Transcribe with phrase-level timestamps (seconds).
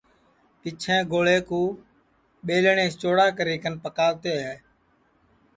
[0.61, 1.61] پیچھیں گوݪے کُو
[2.45, 4.53] ٻیلٹؔیس چوڑی کری کن پکاوتے ہے